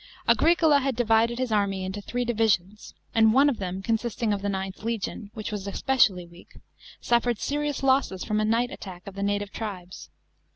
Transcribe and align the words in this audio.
Auricola 0.27 0.79
had 0.79 0.95
divided 0.95 1.37
his 1.37 1.51
army 1.51 1.85
into 1.85 2.01
three 2.01 2.25
divisions, 2.25 2.95
and 3.13 3.33
one 3.33 3.47
of 3.49 3.59
them, 3.59 3.83
consisting 3.83 4.33
of 4.33 4.41
the 4.41 4.47
IXth 4.47 4.81
legion, 4.81 5.29
which 5.35 5.51
was 5.51 5.67
especially 5.67 6.25
weak, 6.25 6.57
suffered 6.99 7.37
S"rious 7.37 7.83
losses 7.83 8.23
from 8.25 8.39
a 8.39 8.45
night 8.45 8.71
attack 8.71 9.05
of 9.05 9.13
the 9.13 9.21
native 9.21 9.51
tribes. 9.51 10.09